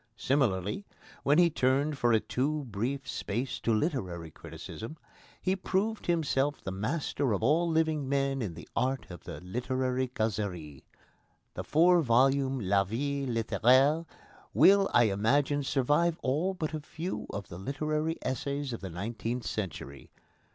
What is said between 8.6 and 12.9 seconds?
art of the literary causerie. The four volumes of La